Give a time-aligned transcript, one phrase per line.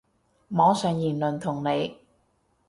[0.47, 1.99] 網上言論同理